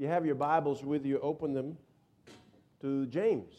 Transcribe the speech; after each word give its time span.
you 0.00 0.06
have 0.06 0.24
your 0.24 0.34
Bibles 0.34 0.82
with 0.82 1.04
you, 1.04 1.18
open 1.18 1.52
them 1.52 1.76
to 2.80 3.04
James. 3.04 3.52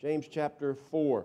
James 0.00 0.26
chapter 0.28 0.74
4. 0.74 1.24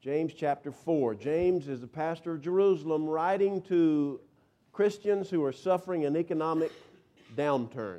James 0.00 0.32
chapter 0.32 0.70
4. 0.70 1.16
James 1.16 1.66
is 1.66 1.80
the 1.80 1.88
pastor 1.88 2.34
of 2.34 2.40
Jerusalem 2.40 3.04
writing 3.04 3.60
to 3.62 4.20
Christians 4.72 5.28
who 5.28 5.42
are 5.42 5.50
suffering 5.50 6.04
an 6.04 6.16
economic 6.16 6.70
downturn. 7.34 7.98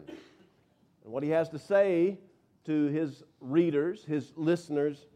And 1.04 1.12
what 1.12 1.22
he 1.22 1.30
has 1.32 1.50
to 1.50 1.60
say 1.60 2.18
to 2.68 2.86
his 2.86 3.22
readers, 3.42 4.06
his 4.06 4.32
listeners, 4.38 5.08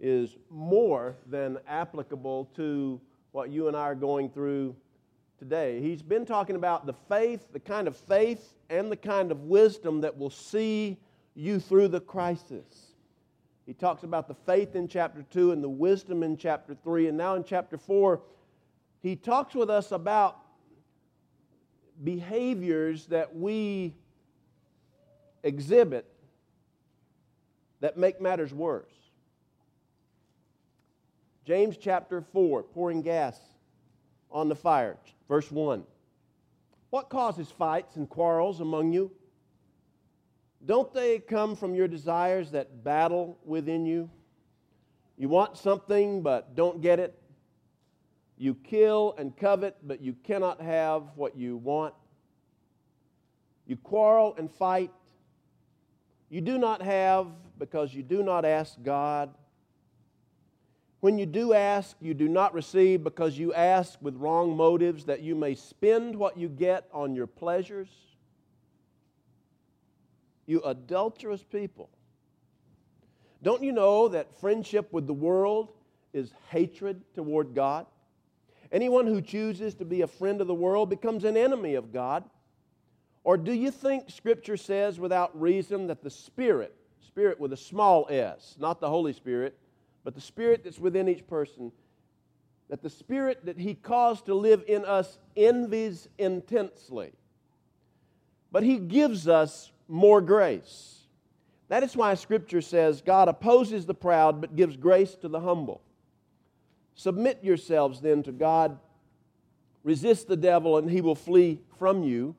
is 0.00 0.36
more 0.50 1.16
than 1.30 1.56
applicable 1.66 2.50
to 2.56 3.00
what 3.32 3.48
you 3.48 3.68
and 3.68 3.76
I 3.76 3.84
are 3.84 3.94
going 3.94 4.28
through 4.28 4.76
today. 5.38 5.80
He's 5.80 6.02
been 6.02 6.26
talking 6.26 6.56
about 6.56 6.86
the 6.86 6.94
faith, 7.08 7.52
the 7.52 7.60
kind 7.60 7.86
of 7.86 7.96
faith 7.96 8.54
and 8.70 8.90
the 8.90 8.96
kind 8.96 9.30
of 9.30 9.44
wisdom 9.44 10.00
that 10.00 10.16
will 10.16 10.30
see 10.30 10.98
you 11.34 11.60
through 11.60 11.88
the 11.88 12.00
crisis. 12.00 12.92
He 13.64 13.72
talks 13.72 14.02
about 14.02 14.28
the 14.28 14.34
faith 14.34 14.74
in 14.74 14.88
chapter 14.88 15.24
2 15.30 15.52
and 15.52 15.62
the 15.62 15.68
wisdom 15.68 16.22
in 16.22 16.36
chapter 16.36 16.74
3. 16.74 17.08
And 17.08 17.18
now 17.18 17.34
in 17.34 17.44
chapter 17.44 17.78
4, 17.78 18.20
he 19.02 19.14
talks 19.14 19.54
with 19.54 19.70
us 19.70 19.92
about 19.92 20.38
behaviors 22.02 23.06
that 23.06 23.34
we 23.36 23.94
exhibit 25.42 26.06
that 27.80 27.96
make 27.96 28.20
matters 28.20 28.52
worse. 28.52 28.90
James 31.44 31.76
chapter 31.76 32.20
4, 32.20 32.62
pouring 32.64 33.02
gas 33.02 33.38
on 34.30 34.48
the 34.48 34.56
fire. 34.56 34.96
Verse 35.28 35.50
1. 35.50 35.84
What 36.90 37.10
causes 37.10 37.50
fights 37.50 37.96
and 37.96 38.08
quarrels 38.08 38.60
among 38.60 38.92
you? 38.92 39.10
Don't 40.64 40.92
they 40.92 41.18
come 41.18 41.54
from 41.54 41.74
your 41.74 41.88
desires 41.88 42.50
that 42.52 42.82
battle 42.82 43.38
within 43.44 43.86
you? 43.86 44.10
You 45.16 45.28
want 45.28 45.56
something 45.56 46.22
but 46.22 46.54
don't 46.54 46.80
get 46.80 46.98
it. 46.98 47.18
You 48.36 48.54
kill 48.54 49.14
and 49.18 49.36
covet, 49.36 49.76
but 49.82 50.00
you 50.00 50.14
cannot 50.24 50.60
have 50.60 51.02
what 51.16 51.36
you 51.36 51.56
want. 51.56 51.94
You 53.66 53.76
quarrel 53.76 54.34
and 54.38 54.50
fight. 54.50 54.92
You 56.30 56.40
do 56.40 56.56
not 56.56 56.82
have 56.82 57.26
because 57.58 57.92
you 57.92 58.02
do 58.02 58.22
not 58.22 58.44
ask 58.44 58.80
God. 58.82 59.34
When 61.00 61.16
you 61.16 61.26
do 61.26 61.52
ask, 61.52 61.96
you 62.00 62.12
do 62.12 62.28
not 62.28 62.54
receive 62.54 63.04
because 63.04 63.38
you 63.38 63.54
ask 63.54 63.98
with 64.02 64.16
wrong 64.16 64.56
motives 64.56 65.04
that 65.04 65.20
you 65.20 65.36
may 65.36 65.54
spend 65.54 66.16
what 66.16 66.36
you 66.36 66.48
get 66.48 66.88
on 66.92 67.14
your 67.14 67.28
pleasures. 67.28 67.88
You 70.46 70.60
adulterous 70.62 71.44
people. 71.44 71.88
Don't 73.42 73.62
you 73.62 73.70
know 73.70 74.08
that 74.08 74.40
friendship 74.40 74.92
with 74.92 75.06
the 75.06 75.14
world 75.14 75.72
is 76.12 76.32
hatred 76.50 77.02
toward 77.14 77.54
God? 77.54 77.86
Anyone 78.72 79.06
who 79.06 79.22
chooses 79.22 79.74
to 79.76 79.84
be 79.84 80.02
a 80.02 80.06
friend 80.06 80.40
of 80.40 80.48
the 80.48 80.54
world 80.54 80.90
becomes 80.90 81.24
an 81.24 81.36
enemy 81.36 81.74
of 81.74 81.92
God. 81.92 82.24
Or 83.22 83.36
do 83.36 83.52
you 83.52 83.70
think 83.70 84.10
Scripture 84.10 84.56
says 84.56 84.98
without 84.98 85.38
reason 85.40 85.86
that 85.86 86.02
the 86.02 86.10
Spirit, 86.10 86.74
Spirit 87.06 87.38
with 87.38 87.52
a 87.52 87.56
small 87.56 88.06
s, 88.10 88.56
not 88.58 88.80
the 88.80 88.88
Holy 88.88 89.12
Spirit, 89.12 89.56
but 90.08 90.14
the 90.14 90.22
Spirit 90.22 90.64
that's 90.64 90.78
within 90.78 91.06
each 91.06 91.26
person, 91.26 91.70
that 92.70 92.80
the 92.80 92.88
Spirit 92.88 93.44
that 93.44 93.58
He 93.58 93.74
caused 93.74 94.24
to 94.24 94.34
live 94.34 94.64
in 94.66 94.86
us 94.86 95.18
envies 95.36 96.08
intensely. 96.16 97.12
But 98.50 98.62
He 98.62 98.78
gives 98.78 99.28
us 99.28 99.70
more 99.86 100.22
grace. 100.22 101.00
That 101.68 101.82
is 101.82 101.94
why 101.94 102.14
Scripture 102.14 102.62
says 102.62 103.02
God 103.02 103.28
opposes 103.28 103.84
the 103.84 103.92
proud 103.92 104.40
but 104.40 104.56
gives 104.56 104.78
grace 104.78 105.14
to 105.16 105.28
the 105.28 105.40
humble. 105.40 105.82
Submit 106.94 107.44
yourselves 107.44 108.00
then 108.00 108.22
to 108.22 108.32
God. 108.32 108.78
Resist 109.84 110.26
the 110.26 110.38
devil 110.38 110.78
and 110.78 110.90
he 110.90 111.02
will 111.02 111.16
flee 111.16 111.60
from 111.78 112.02
you. 112.02 112.34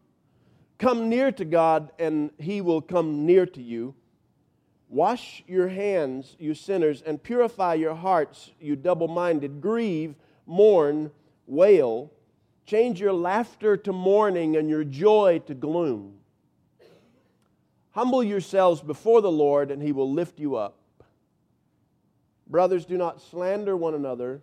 Come 0.79 1.07
near 1.07 1.31
to 1.33 1.45
God 1.45 1.91
and 1.99 2.31
he 2.39 2.61
will 2.61 2.81
come 2.81 3.27
near 3.27 3.45
to 3.45 3.61
you. 3.61 3.94
Wash 4.89 5.44
your 5.47 5.67
hands, 5.67 6.35
you 6.39 6.55
sinners, 6.55 7.03
and 7.03 7.22
purify 7.22 7.75
your 7.75 7.94
hearts, 7.94 8.51
you 8.59 8.75
double 8.75 9.07
minded. 9.07 9.61
Grieve, 9.61 10.16
mourn, 10.47 11.11
wail. 11.45 12.11
Change 12.66 13.00
your 13.00 13.13
laughter 13.13 13.77
to 13.77 13.94
mourning 13.94 14.57
and 14.57 14.67
your 14.67 14.83
joy 14.83 15.41
to 15.45 15.53
gloom. 15.53 16.16
Humble 17.91 18.23
yourselves 18.23 18.81
before 18.81 19.22
the 19.22 19.31
Lord, 19.31 19.69
and 19.69 19.81
he 19.81 19.91
will 19.91 20.11
lift 20.11 20.39
you 20.39 20.55
up. 20.55 20.75
Brothers, 22.47 22.85
do 22.85 22.97
not 22.97 23.21
slander 23.21 23.77
one 23.77 23.94
another. 23.94 24.41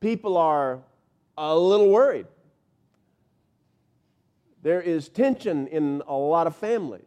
People 0.00 0.36
are 0.36 0.80
a 1.36 1.56
little 1.56 1.90
worried. 1.90 2.26
There 4.62 4.80
is 4.80 5.08
tension 5.08 5.66
in 5.66 6.02
a 6.06 6.14
lot 6.14 6.46
of 6.46 6.54
families. 6.54 7.02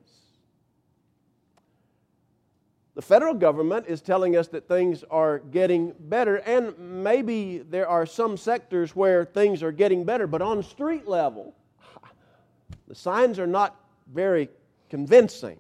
The 2.96 3.02
federal 3.02 3.34
government 3.34 3.88
is 3.88 4.02
telling 4.02 4.38
us 4.38 4.48
that 4.50 4.70
things 4.70 5.04
are 5.12 5.40
getting 5.40 5.94
better, 6.00 6.38
and 6.38 6.78
maybe 7.04 7.60
there 7.60 7.88
are 7.90 8.06
some 8.06 8.38
sectors 8.38 8.96
where 8.96 9.26
things 9.26 9.62
are 9.62 9.74
getting 9.74 10.06
better, 10.06 10.28
but 10.28 10.42
on 10.42 10.64
street 10.64 11.06
level, 11.06 11.54
the 12.88 12.96
signs 12.96 13.38
are 13.38 13.48
not 13.48 13.76
very 14.14 14.50
convincing. 14.90 15.58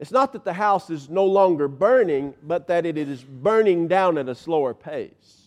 It's 0.00 0.10
not 0.10 0.32
that 0.32 0.42
the 0.44 0.52
house 0.52 0.90
is 0.90 1.08
no 1.08 1.24
longer 1.24 1.68
burning, 1.68 2.34
but 2.42 2.66
that 2.66 2.84
it 2.84 2.98
is 2.98 3.22
burning 3.22 3.86
down 3.86 4.18
at 4.18 4.28
a 4.28 4.34
slower 4.34 4.74
pace. 4.74 5.41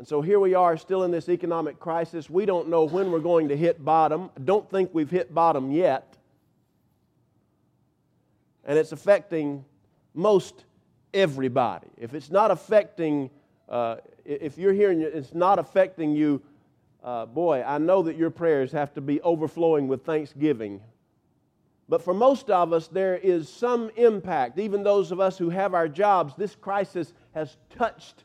And 0.00 0.08
so 0.08 0.22
here 0.22 0.40
we 0.40 0.54
are 0.54 0.78
still 0.78 1.04
in 1.04 1.10
this 1.10 1.28
economic 1.28 1.78
crisis. 1.78 2.30
We 2.30 2.46
don't 2.46 2.70
know 2.70 2.84
when 2.84 3.12
we're 3.12 3.18
going 3.18 3.48
to 3.48 3.56
hit 3.56 3.84
bottom. 3.84 4.30
I 4.34 4.40
don't 4.40 4.66
think 4.70 4.88
we've 4.94 5.10
hit 5.10 5.34
bottom 5.34 5.70
yet. 5.70 6.16
And 8.64 8.78
it's 8.78 8.92
affecting 8.92 9.62
most 10.14 10.64
everybody. 11.12 11.88
If 11.98 12.14
it's 12.14 12.30
not 12.30 12.50
affecting, 12.50 13.28
uh, 13.68 13.96
if 14.24 14.56
you're 14.56 14.72
hearing 14.72 15.02
it's 15.02 15.34
not 15.34 15.58
affecting 15.58 16.12
you, 16.12 16.40
uh, 17.04 17.26
boy, 17.26 17.62
I 17.62 17.76
know 17.76 18.00
that 18.04 18.16
your 18.16 18.30
prayers 18.30 18.72
have 18.72 18.94
to 18.94 19.02
be 19.02 19.20
overflowing 19.20 19.86
with 19.86 20.06
thanksgiving. 20.06 20.80
But 21.90 22.00
for 22.00 22.14
most 22.14 22.48
of 22.48 22.72
us, 22.72 22.88
there 22.88 23.18
is 23.18 23.50
some 23.50 23.90
impact. 23.96 24.58
Even 24.58 24.82
those 24.82 25.12
of 25.12 25.20
us 25.20 25.36
who 25.36 25.50
have 25.50 25.74
our 25.74 25.88
jobs, 25.88 26.32
this 26.38 26.54
crisis 26.54 27.12
has 27.34 27.58
touched 27.76 28.24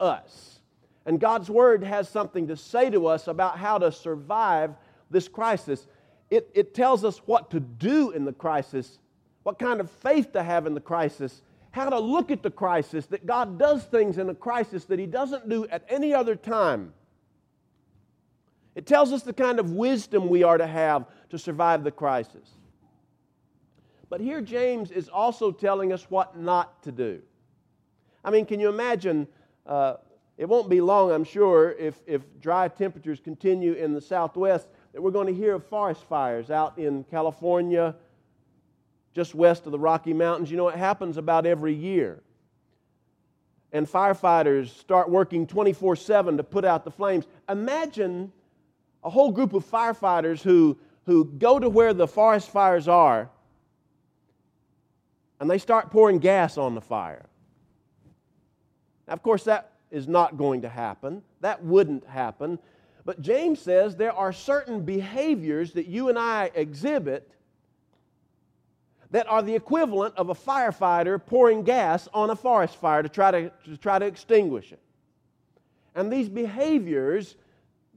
us. 0.00 0.58
And 1.06 1.18
God's 1.18 1.50
Word 1.50 1.82
has 1.82 2.08
something 2.08 2.46
to 2.48 2.56
say 2.56 2.90
to 2.90 3.06
us 3.06 3.26
about 3.26 3.58
how 3.58 3.78
to 3.78 3.90
survive 3.90 4.74
this 5.10 5.28
crisis. 5.28 5.86
It, 6.30 6.48
it 6.54 6.74
tells 6.74 7.04
us 7.04 7.18
what 7.26 7.50
to 7.50 7.60
do 7.60 8.12
in 8.12 8.24
the 8.24 8.32
crisis, 8.32 8.98
what 9.42 9.58
kind 9.58 9.80
of 9.80 9.90
faith 9.90 10.32
to 10.32 10.42
have 10.42 10.66
in 10.66 10.74
the 10.74 10.80
crisis, 10.80 11.42
how 11.72 11.90
to 11.90 11.98
look 11.98 12.30
at 12.30 12.42
the 12.42 12.50
crisis, 12.50 13.06
that 13.06 13.26
God 13.26 13.58
does 13.58 13.84
things 13.84 14.18
in 14.18 14.28
a 14.28 14.34
crisis 14.34 14.84
that 14.86 14.98
He 14.98 15.06
doesn't 15.06 15.48
do 15.48 15.66
at 15.68 15.84
any 15.88 16.14
other 16.14 16.36
time. 16.36 16.92
It 18.74 18.86
tells 18.86 19.12
us 19.12 19.22
the 19.22 19.34
kind 19.34 19.58
of 19.58 19.72
wisdom 19.72 20.28
we 20.28 20.44
are 20.44 20.56
to 20.56 20.66
have 20.66 21.06
to 21.30 21.38
survive 21.38 21.84
the 21.84 21.90
crisis. 21.90 22.48
But 24.08 24.20
here, 24.20 24.40
James 24.40 24.90
is 24.90 25.08
also 25.08 25.50
telling 25.50 25.92
us 25.92 26.06
what 26.10 26.38
not 26.38 26.82
to 26.84 26.92
do. 26.92 27.22
I 28.24 28.30
mean, 28.30 28.46
can 28.46 28.60
you 28.60 28.68
imagine? 28.68 29.26
Uh, 29.66 29.94
it 30.42 30.48
won't 30.48 30.68
be 30.68 30.80
long, 30.80 31.12
I'm 31.12 31.22
sure, 31.22 31.70
if, 31.78 32.02
if 32.04 32.22
dry 32.40 32.66
temperatures 32.66 33.20
continue 33.20 33.74
in 33.74 33.92
the 33.92 34.00
southwest, 34.00 34.66
that 34.92 35.00
we're 35.00 35.12
going 35.12 35.28
to 35.28 35.32
hear 35.32 35.54
of 35.54 35.64
forest 35.64 36.02
fires 36.08 36.50
out 36.50 36.76
in 36.78 37.04
California, 37.04 37.94
just 39.14 39.36
west 39.36 39.66
of 39.66 39.72
the 39.72 39.78
Rocky 39.78 40.12
Mountains. 40.12 40.50
You 40.50 40.56
know, 40.56 40.66
it 40.66 40.74
happens 40.74 41.16
about 41.16 41.46
every 41.46 41.74
year. 41.74 42.24
And 43.70 43.86
firefighters 43.86 44.70
start 44.70 45.08
working 45.08 45.46
24 45.46 45.94
7 45.94 46.36
to 46.38 46.42
put 46.42 46.64
out 46.64 46.84
the 46.84 46.90
flames. 46.90 47.24
Imagine 47.48 48.32
a 49.04 49.10
whole 49.10 49.30
group 49.30 49.52
of 49.52 49.64
firefighters 49.64 50.42
who, 50.42 50.76
who 51.06 51.24
go 51.24 51.60
to 51.60 51.68
where 51.68 51.94
the 51.94 52.08
forest 52.08 52.50
fires 52.50 52.88
are 52.88 53.30
and 55.38 55.48
they 55.48 55.58
start 55.58 55.92
pouring 55.92 56.18
gas 56.18 56.58
on 56.58 56.74
the 56.74 56.80
fire. 56.80 57.26
Now, 59.06 59.14
of 59.14 59.22
course, 59.22 59.44
that 59.44 59.71
is 59.92 60.08
not 60.08 60.36
going 60.36 60.62
to 60.62 60.68
happen. 60.68 61.22
That 61.40 61.62
wouldn't 61.62 62.06
happen. 62.06 62.58
But 63.04 63.20
James 63.20 63.60
says 63.60 63.94
there 63.94 64.12
are 64.12 64.32
certain 64.32 64.80
behaviors 64.82 65.72
that 65.72 65.86
you 65.86 66.08
and 66.08 66.18
I 66.18 66.50
exhibit 66.54 67.30
that 69.10 69.28
are 69.28 69.42
the 69.42 69.54
equivalent 69.54 70.16
of 70.16 70.30
a 70.30 70.34
firefighter 70.34 71.24
pouring 71.24 71.62
gas 71.62 72.08
on 72.14 72.30
a 72.30 72.36
forest 72.36 72.76
fire 72.76 73.02
to 73.02 73.08
try 73.08 73.30
to, 73.30 73.52
to 73.66 73.76
try 73.76 73.98
to 73.98 74.06
extinguish 74.06 74.72
it. 74.72 74.80
And 75.94 76.10
these 76.10 76.28
behaviors 76.28 77.36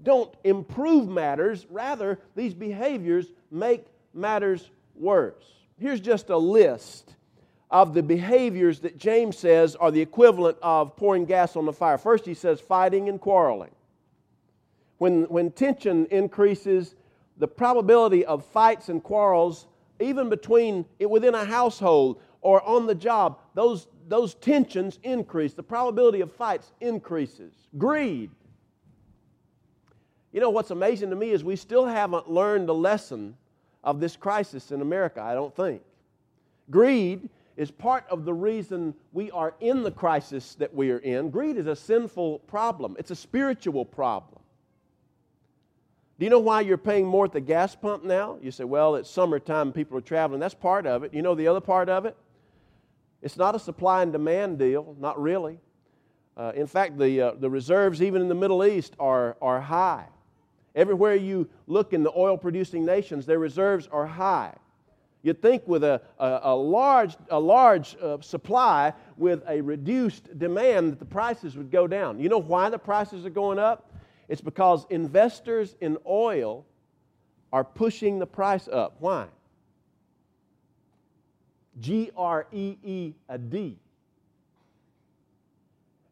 don't 0.03 0.33
improve 0.43 1.07
matters, 1.07 1.65
rather, 1.69 2.19
these 2.35 2.53
behaviors 2.53 3.31
make 3.49 3.85
matters 4.13 4.69
worse. 4.93 5.45
Here's 5.79 6.01
just 6.01 6.29
a 6.29 6.37
list 6.37 7.15
of 7.75 7.93
the 7.93 8.01
behaviors 8.01 8.79
that 8.79 8.97
James 8.97 9.37
says 9.37 9.75
are 9.75 9.91
the 9.91 9.99
equivalent 9.99 10.57
of 10.61 10.95
pouring 10.95 11.25
gas 11.25 11.57
on 11.57 11.65
the 11.65 11.73
fire. 11.73 11.97
First, 11.97 12.25
he 12.25 12.33
says 12.33 12.61
fighting 12.61 13.09
and 13.09 13.19
quarreling. 13.19 13.71
When, 14.97 15.23
when 15.23 15.51
tension 15.51 16.05
increases, 16.05 16.95
the 17.37 17.49
probability 17.49 18.23
of 18.23 18.45
fights 18.45 18.87
and 18.87 19.03
quarrels 19.03 19.67
even 19.99 20.29
between 20.29 20.85
within 21.05 21.35
a 21.35 21.43
household 21.43 22.21
or 22.39 22.65
on 22.65 22.87
the 22.87 22.95
job, 22.95 23.39
those, 23.55 23.87
those 24.07 24.35
tensions 24.35 24.97
increase. 25.03 25.53
The 25.53 25.63
probability 25.63 26.21
of 26.21 26.31
fights 26.31 26.71
increases. 26.79 27.51
Greed. 27.77 28.31
You 30.31 30.39
know 30.39 30.49
what's 30.49 30.71
amazing 30.71 31.09
to 31.09 31.17
me 31.17 31.31
is 31.31 31.43
we 31.43 31.57
still 31.57 31.85
haven't 31.85 32.31
learned 32.31 32.69
the 32.69 32.73
lesson 32.73 33.35
of 33.83 33.99
this 33.99 34.15
crisis 34.15 34.71
in 34.71 34.79
America, 34.79 35.21
I 35.21 35.33
don't 35.33 35.53
think. 35.53 35.81
Greed 36.71 37.29
is 37.57 37.71
part 37.71 38.05
of 38.09 38.25
the 38.25 38.33
reason 38.33 38.93
we 39.13 39.31
are 39.31 39.53
in 39.59 39.83
the 39.83 39.91
crisis 39.91 40.55
that 40.55 40.73
we 40.73 40.91
are 40.91 40.97
in. 40.99 41.29
Greed 41.29 41.57
is 41.57 41.67
a 41.67 41.75
sinful 41.75 42.39
problem, 42.39 42.95
it's 42.99 43.11
a 43.11 43.15
spiritual 43.15 43.85
problem. 43.85 44.41
Do 46.17 46.23
you 46.23 46.29
know 46.29 46.39
why 46.39 46.61
you're 46.61 46.77
paying 46.77 47.05
more 47.05 47.25
at 47.25 47.33
the 47.33 47.41
gas 47.41 47.75
pump 47.75 48.05
now? 48.05 48.37
You 48.41 48.49
say, 48.49 48.63
well, 48.63 48.95
it's 48.95 49.09
summertime, 49.09 49.73
people 49.73 49.97
are 49.97 50.01
traveling. 50.01 50.39
That's 50.39 50.53
part 50.53 50.87
of 50.87 51.03
it. 51.03 51.13
You 51.13 51.21
know 51.21 51.35
the 51.35 51.47
other 51.47 51.59
part 51.59 51.89
of 51.89 52.05
it? 52.05 52.15
It's 53.21 53.35
not 53.35 53.53
a 53.53 53.59
supply 53.59 54.01
and 54.01 54.13
demand 54.13 54.57
deal, 54.57 54.95
not 54.97 55.21
really. 55.21 55.59
Uh, 56.37 56.53
in 56.55 56.67
fact, 56.67 56.97
the, 56.97 57.21
uh, 57.21 57.31
the 57.37 57.49
reserves, 57.49 58.01
even 58.01 58.21
in 58.21 58.29
the 58.29 58.35
Middle 58.35 58.63
East, 58.63 58.95
are, 58.97 59.35
are 59.41 59.59
high. 59.59 60.05
Everywhere 60.73 61.15
you 61.15 61.49
look 61.67 61.91
in 61.91 62.03
the 62.03 62.11
oil 62.15 62.37
producing 62.37 62.85
nations, 62.85 63.25
their 63.25 63.39
reserves 63.39 63.87
are 63.91 64.05
high. 64.05 64.53
You'd 65.25 65.41
think 65.41 65.67
with 65.67 65.83
a, 65.83 65.99
a, 66.19 66.39
a 66.43 66.55
large, 66.55 67.17
a 67.31 67.39
large 67.39 67.97
uh, 67.99 68.21
supply 68.21 68.93
with 69.17 69.41
a 69.47 69.59
reduced 69.59 70.37
demand 70.37 70.91
that 70.91 70.99
the 70.99 71.05
prices 71.05 71.57
would 71.57 71.71
go 71.71 71.87
down. 71.87 72.19
You 72.19 72.29
know 72.29 72.37
why 72.37 72.69
the 72.69 72.77
prices 72.77 73.25
are 73.25 73.31
going 73.31 73.57
up? 73.57 73.91
It's 74.29 74.39
because 74.39 74.85
investors 74.91 75.75
in 75.81 75.97
oil 76.05 76.63
are 77.51 77.63
pushing 77.63 78.19
the 78.19 78.27
price 78.27 78.67
up. 78.67 78.97
Why? 78.99 79.25
G 81.79 82.11
R 82.15 82.45
E 82.51 82.77
E 82.83 83.13
a 83.27 83.39
D. 83.39 83.79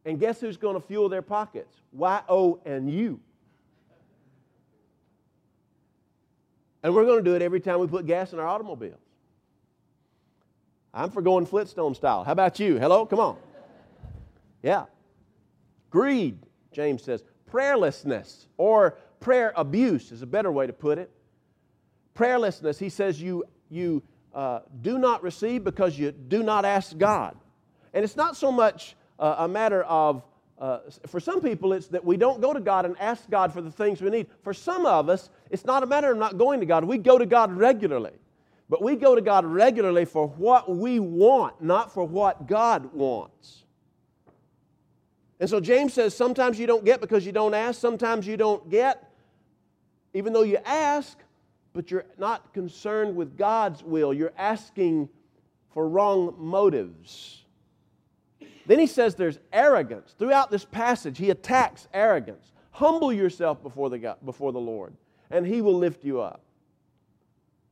And 0.06 0.20
guess 0.20 0.42
who's 0.42 0.58
going 0.58 0.74
to 0.74 0.82
fuel 0.88 1.08
their 1.08 1.22
pockets? 1.22 1.78
Y 1.92 2.20
O 2.28 2.60
and 2.66 2.90
U. 2.90 3.20
And 6.84 6.94
we're 6.94 7.06
going 7.06 7.24
to 7.24 7.30
do 7.30 7.36
it 7.36 7.42
every 7.42 7.62
time 7.62 7.80
we 7.80 7.88
put 7.88 8.06
gas 8.06 8.34
in 8.34 8.40
our 8.40 8.48
automobiles. 8.48 9.00
I'm 10.94 11.10
for 11.10 11.22
going 11.22 11.46
Flintstone 11.46 11.96
style. 11.96 12.24
How 12.24 12.34
about 12.34 12.60
you? 12.60 12.78
Hello? 12.78 13.06
Come 13.06 13.20
on. 13.20 13.38
Yeah. 14.62 14.86
Greed, 15.90 16.38
James 16.72 17.04
says 17.04 17.24
prayerlessness 17.52 18.48
or 18.58 18.98
prayer 19.20 19.54
abuse 19.56 20.12
is 20.12 20.22
a 20.22 20.26
better 20.26 20.52
way 20.52 20.68
to 20.68 20.74
put 20.74 20.98
it. 20.98 21.10
Prayerlessness, 22.16 22.78
he 22.78 22.90
says, 22.90 23.22
you, 23.22 23.44
you 23.70 24.04
uh, 24.34 24.60
do 24.82 24.98
not 24.98 25.24
receive 25.24 25.64
because 25.64 25.98
you 25.98 26.12
do 26.12 26.44
not 26.44 26.66
ask 26.66 26.98
God. 26.98 27.36
And 27.94 28.04
it's 28.04 28.16
not 28.16 28.36
so 28.36 28.52
much 28.52 28.96
uh, 29.20 29.36
a 29.40 29.48
matter 29.48 29.84
of, 29.84 30.24
uh, 30.60 30.80
for 31.08 31.20
some 31.20 31.42
people, 31.42 31.74
it's 31.74 31.88
that 31.88 32.04
we 32.04 32.18
don't 32.18 32.42
go 32.42 32.54
to 32.54 32.60
God 32.60 32.86
and 32.86 32.96
ask 33.00 33.30
God 33.30 33.54
for 33.54 33.62
the 33.62 33.72
things 33.72 34.02
we 34.02 34.10
need. 34.10 34.28
For 34.44 34.54
some 34.54 34.86
of 34.86 35.10
us, 35.10 35.30
it's 35.54 35.64
not 35.64 35.84
a 35.84 35.86
matter 35.86 36.12
of 36.12 36.18
not 36.18 36.38
going 36.38 36.60
to 36.60 36.66
God. 36.66 36.84
We 36.84 36.98
go 36.98 37.18
to 37.18 37.26
God 37.26 37.54
regularly. 37.54 38.12
But 38.70 38.82
we 38.82 38.96
go 38.96 39.16
to 39.16 39.22
God 39.22 39.46
regularly 39.46 40.04
for 40.04 40.28
what 40.28 40.76
we 40.76 41.00
want, 41.00 41.62
not 41.62 41.94
for 41.94 42.04
what 42.04 42.48
God 42.48 42.94
wants. 42.94 43.64
And 45.40 45.50
so 45.50 45.60
James 45.60 45.94
says 45.94 46.16
sometimes 46.16 46.60
you 46.60 46.68
don't 46.68 46.84
get 46.84 47.00
because 47.00 47.26
you 47.26 47.32
don't 47.32 47.54
ask, 47.54 47.80
sometimes 47.80 48.26
you 48.26 48.36
don't 48.36 48.70
get 48.70 49.10
even 50.14 50.34
though 50.34 50.44
you 50.44 50.58
ask, 50.66 51.18
but 51.74 51.90
you're 51.90 52.06
not 52.18 52.54
concerned 52.54 53.16
with 53.16 53.38
God's 53.38 53.84
will. 53.84 54.14
You're 54.14 54.34
asking 54.38 55.10
for 55.74 55.88
wrong 55.90 56.36
motives. 56.38 57.44
Then 58.66 58.80
he 58.80 58.88
says 58.88 59.16
there's 59.16 59.40
arrogance. 59.52 60.16
Throughout 60.18 60.52
this 60.52 60.66
passage, 60.66 61.18
he 61.18 61.32
attacks 61.32 61.88
arrogance. 61.94 62.52
Humble 62.72 63.12
yourself 63.12 63.62
before 63.62 63.90
the, 63.90 64.00
God, 64.00 64.18
before 64.24 64.52
the 64.52 64.60
Lord, 64.60 64.94
and 65.34 65.48
he 65.48 65.62
will 65.62 65.74
lift 65.74 66.06
you 66.06 66.22
up. 66.22 66.42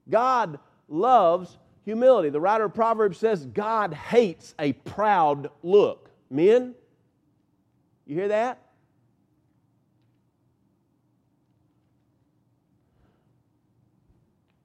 God 0.10 0.60
loves 0.90 1.58
humility. 1.86 2.30
The 2.30 2.42
writer 2.42 2.66
of 2.66 2.74
Proverbs 2.74 3.20
says 3.20 3.46
God 3.46 3.94
hates 3.94 4.56
a 4.58 4.74
proud 4.74 5.52
look. 5.62 6.10
Men, 6.32 6.74
you 8.08 8.16
hear 8.16 8.30
that? 8.30 8.60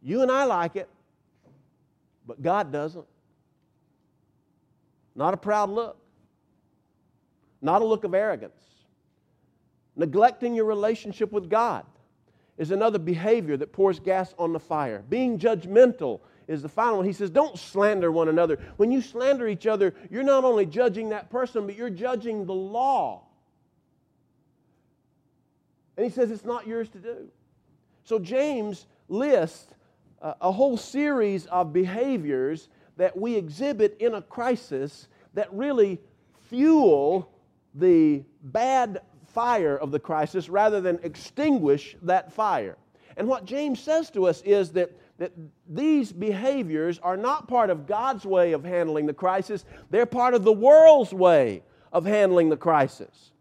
You 0.02 0.22
and 0.22 0.30
I 0.30 0.44
like 0.44 0.76
it, 0.76 0.88
but 2.26 2.40
God 2.40 2.72
doesn't. 2.72 3.04
Not 5.14 5.34
a 5.34 5.36
proud 5.36 5.68
look, 5.68 5.98
not 7.60 7.82
a 7.82 7.84
look 7.84 8.04
of 8.04 8.14
arrogance. 8.14 8.62
Neglecting 9.96 10.54
your 10.54 10.64
relationship 10.64 11.32
with 11.32 11.50
God 11.50 11.84
is 12.58 12.70
another 12.70 12.98
behavior 12.98 13.56
that 13.56 13.72
pours 13.72 14.00
gas 14.00 14.34
on 14.38 14.52
the 14.52 14.60
fire. 14.60 15.04
Being 15.08 15.38
judgmental 15.38 16.20
is 16.48 16.62
the 16.62 16.68
final 16.68 16.98
one. 16.98 17.06
He 17.06 17.12
says, 17.12 17.30
Don't 17.30 17.58
slander 17.58 18.10
one 18.10 18.28
another. 18.28 18.58
When 18.76 18.90
you 18.90 19.02
slander 19.02 19.48
each 19.48 19.66
other, 19.66 19.94
you're 20.10 20.22
not 20.22 20.44
only 20.44 20.66
judging 20.66 21.10
that 21.10 21.30
person, 21.30 21.66
but 21.66 21.76
you're 21.76 21.90
judging 21.90 22.46
the 22.46 22.54
law. 22.54 23.22
And 25.96 26.04
he 26.04 26.10
says 26.10 26.30
it's 26.30 26.44
not 26.44 26.66
yours 26.66 26.88
to 26.90 26.98
do. 26.98 27.28
So 28.04 28.18
James 28.18 28.86
lists 29.08 29.72
a, 30.20 30.34
a 30.42 30.52
whole 30.52 30.76
series 30.76 31.46
of 31.46 31.72
behaviors 31.72 32.68
that 32.96 33.16
we 33.16 33.34
exhibit 33.34 33.96
in 34.00 34.14
a 34.14 34.22
crisis 34.22 35.08
that 35.34 35.52
really 35.52 36.00
fuel 36.48 37.30
the 37.74 38.22
bad 38.42 39.00
fire 39.36 39.76
of 39.76 39.90
the 39.90 40.00
crisis 40.00 40.48
rather 40.48 40.80
than 40.80 40.98
extinguish 41.02 41.94
that 42.00 42.32
fire. 42.32 42.78
And 43.18 43.28
what 43.28 43.44
James 43.44 43.78
says 43.78 44.08
to 44.12 44.26
us 44.26 44.40
is 44.46 44.72
that, 44.72 44.98
that 45.18 45.32
these 45.68 46.10
behaviors 46.10 46.98
are 47.00 47.18
not 47.18 47.46
part 47.46 47.68
of 47.68 47.86
God's 47.86 48.24
way 48.24 48.54
of 48.54 48.64
handling 48.64 49.04
the 49.04 49.12
crisis, 49.12 49.66
they're 49.90 50.06
part 50.06 50.32
of 50.32 50.42
the 50.42 50.54
world's 50.54 51.12
way 51.12 51.62
of 51.92 52.06
handling 52.06 52.48
the 52.48 52.56
crisis. 52.56 53.32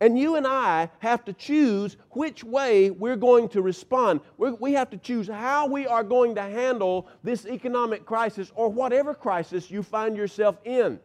And 0.00 0.18
you 0.18 0.36
and 0.36 0.46
I 0.46 0.88
have 1.00 1.22
to 1.26 1.34
choose 1.34 1.98
which 2.12 2.42
way 2.42 2.90
we're 2.90 3.16
going 3.16 3.50
to 3.50 3.60
respond. 3.60 4.20
We're, 4.38 4.54
we 4.54 4.72
have 4.72 4.88
to 4.90 4.96
choose 4.96 5.28
how 5.28 5.66
we 5.66 5.86
are 5.86 6.04
going 6.04 6.34
to 6.36 6.42
handle 6.42 7.08
this 7.22 7.44
economic 7.44 8.06
crisis 8.06 8.50
or 8.54 8.70
whatever 8.70 9.12
crisis 9.12 9.70
you 9.70 9.82
find 9.82 10.16
yourself 10.16 10.56
in. 10.64 10.98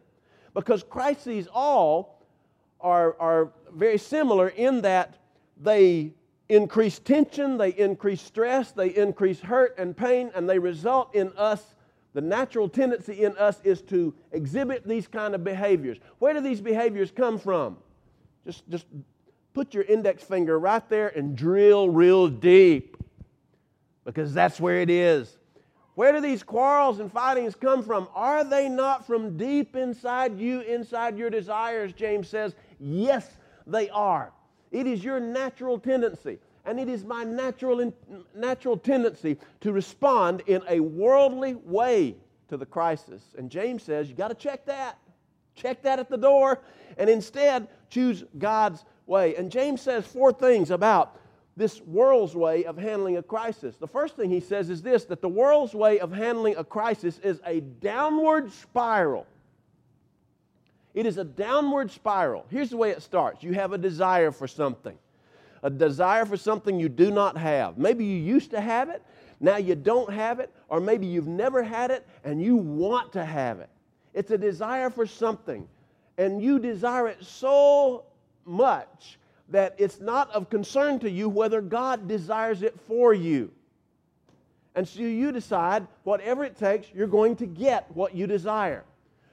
Because 0.54 0.82
crises 0.82 1.48
all 1.52 2.14
are, 2.84 3.16
are 3.18 3.52
very 3.74 3.98
similar 3.98 4.48
in 4.48 4.82
that 4.82 5.16
they 5.60 6.12
increase 6.48 6.98
tension, 6.98 7.56
they 7.56 7.70
increase 7.70 8.20
stress, 8.20 8.70
they 8.70 8.94
increase 8.94 9.40
hurt 9.40 9.74
and 9.78 9.96
pain, 9.96 10.30
and 10.34 10.48
they 10.48 10.58
result 10.58 11.14
in 11.14 11.32
us. 11.36 11.74
The 12.12 12.20
natural 12.20 12.68
tendency 12.68 13.24
in 13.24 13.36
us 13.38 13.60
is 13.64 13.80
to 13.82 14.14
exhibit 14.30 14.86
these 14.86 15.08
kind 15.08 15.34
of 15.34 15.42
behaviors. 15.42 15.98
Where 16.20 16.34
do 16.34 16.40
these 16.40 16.60
behaviors 16.60 17.10
come 17.10 17.38
from? 17.38 17.78
Just, 18.46 18.68
just 18.68 18.86
put 19.54 19.72
your 19.72 19.84
index 19.84 20.22
finger 20.22 20.58
right 20.58 20.86
there 20.88 21.08
and 21.08 21.34
drill 21.34 21.88
real 21.88 22.28
deep 22.28 22.96
because 24.04 24.34
that's 24.34 24.60
where 24.60 24.80
it 24.80 24.90
is. 24.90 25.38
Where 25.94 26.12
do 26.12 26.20
these 26.20 26.42
quarrels 26.42 26.98
and 26.98 27.10
fightings 27.10 27.54
come 27.54 27.82
from? 27.82 28.08
Are 28.14 28.42
they 28.42 28.68
not 28.68 29.06
from 29.06 29.36
deep 29.36 29.76
inside 29.76 30.38
you, 30.38 30.60
inside 30.62 31.16
your 31.16 31.30
desires? 31.30 31.92
James 31.92 32.28
says, 32.28 32.54
Yes, 32.84 33.26
they 33.66 33.88
are. 33.88 34.30
It 34.70 34.86
is 34.86 35.02
your 35.02 35.18
natural 35.18 35.78
tendency, 35.78 36.38
and 36.66 36.78
it 36.78 36.88
is 36.88 37.02
my 37.02 37.24
natural, 37.24 37.80
in, 37.80 37.94
natural 38.34 38.76
tendency 38.76 39.38
to 39.62 39.72
respond 39.72 40.42
in 40.46 40.62
a 40.68 40.80
worldly 40.80 41.54
way 41.54 42.14
to 42.48 42.58
the 42.58 42.66
crisis. 42.66 43.22
And 43.38 43.50
James 43.50 43.82
says, 43.82 44.10
You 44.10 44.14
got 44.14 44.28
to 44.28 44.34
check 44.34 44.66
that. 44.66 44.98
Check 45.54 45.82
that 45.82 45.98
at 45.98 46.10
the 46.10 46.18
door, 46.18 46.60
and 46.98 47.08
instead 47.08 47.68
choose 47.88 48.24
God's 48.38 48.84
way. 49.06 49.34
And 49.36 49.50
James 49.50 49.80
says 49.80 50.06
four 50.06 50.32
things 50.32 50.70
about 50.70 51.18
this 51.56 51.80
world's 51.82 52.34
way 52.34 52.64
of 52.64 52.76
handling 52.76 53.16
a 53.16 53.22
crisis. 53.22 53.76
The 53.76 53.86
first 53.86 54.16
thing 54.16 54.28
he 54.28 54.40
says 54.40 54.68
is 54.68 54.82
this 54.82 55.04
that 55.04 55.22
the 55.22 55.28
world's 55.28 55.72
way 55.72 56.00
of 56.00 56.12
handling 56.12 56.56
a 56.56 56.64
crisis 56.64 57.18
is 57.20 57.40
a 57.46 57.60
downward 57.60 58.52
spiral. 58.52 59.26
It 60.94 61.06
is 61.06 61.18
a 61.18 61.24
downward 61.24 61.90
spiral. 61.90 62.46
Here's 62.50 62.70
the 62.70 62.76
way 62.76 62.90
it 62.90 63.02
starts 63.02 63.42
you 63.42 63.52
have 63.52 63.72
a 63.72 63.78
desire 63.78 64.30
for 64.30 64.46
something, 64.46 64.96
a 65.62 65.70
desire 65.70 66.24
for 66.24 66.36
something 66.36 66.78
you 66.78 66.88
do 66.88 67.10
not 67.10 67.36
have. 67.36 67.76
Maybe 67.76 68.04
you 68.04 68.16
used 68.16 68.50
to 68.52 68.60
have 68.60 68.88
it, 68.88 69.02
now 69.40 69.56
you 69.56 69.74
don't 69.74 70.12
have 70.12 70.38
it, 70.38 70.50
or 70.68 70.80
maybe 70.80 71.06
you've 71.06 71.26
never 71.26 71.62
had 71.62 71.90
it 71.90 72.06
and 72.22 72.40
you 72.40 72.56
want 72.56 73.12
to 73.12 73.24
have 73.24 73.58
it. 73.58 73.68
It's 74.14 74.30
a 74.30 74.38
desire 74.38 74.90
for 74.90 75.06
something, 75.06 75.66
and 76.16 76.40
you 76.40 76.60
desire 76.60 77.08
it 77.08 77.24
so 77.24 78.04
much 78.44 79.18
that 79.48 79.74
it's 79.76 80.00
not 80.00 80.30
of 80.30 80.48
concern 80.48 81.00
to 81.00 81.10
you 81.10 81.28
whether 81.28 81.60
God 81.60 82.06
desires 82.06 82.62
it 82.62 82.78
for 82.86 83.12
you. 83.12 83.50
And 84.76 84.86
so 84.86 85.02
you 85.02 85.32
decide, 85.32 85.86
whatever 86.04 86.44
it 86.44 86.56
takes, 86.56 86.88
you're 86.94 87.06
going 87.06 87.36
to 87.36 87.46
get 87.46 87.90
what 87.94 88.14
you 88.14 88.26
desire. 88.26 88.84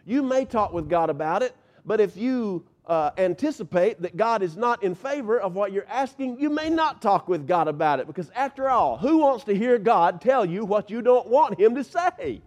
You 0.05 0.23
may 0.23 0.45
talk 0.45 0.73
with 0.73 0.89
God 0.89 1.09
about 1.09 1.43
it, 1.43 1.55
but 1.85 1.99
if 1.99 2.17
you 2.17 2.65
uh, 2.85 3.11
anticipate 3.17 4.01
that 4.01 4.17
God 4.17 4.41
is 4.41 4.57
not 4.57 4.83
in 4.83 4.95
favor 4.95 5.39
of 5.39 5.55
what 5.55 5.71
you're 5.71 5.87
asking, 5.87 6.39
you 6.39 6.49
may 6.49 6.69
not 6.69 7.01
talk 7.01 7.27
with 7.27 7.47
God 7.47 7.67
about 7.67 7.99
it 7.99 8.07
because, 8.07 8.29
after 8.35 8.69
all, 8.69 8.97
who 8.97 9.19
wants 9.19 9.43
to 9.45 9.55
hear 9.55 9.77
God 9.77 10.21
tell 10.21 10.45
you 10.45 10.65
what 10.65 10.89
you 10.89 11.01
don't 11.01 11.27
want 11.27 11.59
Him 11.59 11.75
to 11.75 11.83
say? 11.83 12.41